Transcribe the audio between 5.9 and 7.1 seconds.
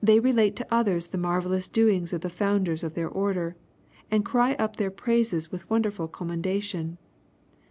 commendation.